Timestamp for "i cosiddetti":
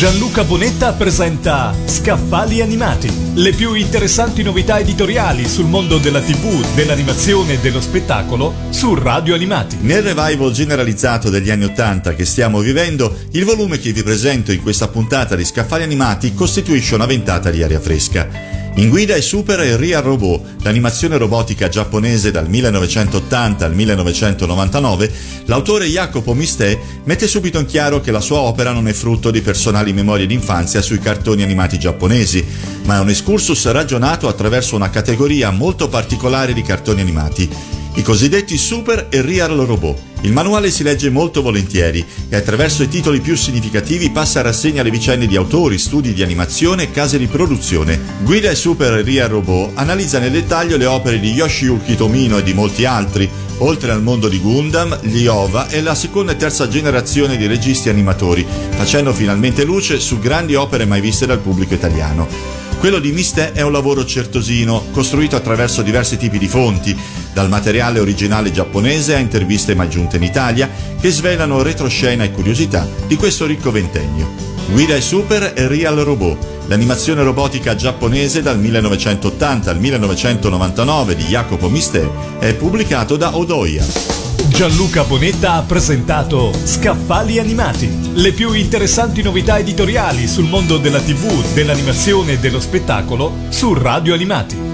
38.00-38.56